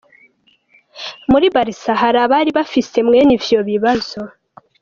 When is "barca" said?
1.55-1.91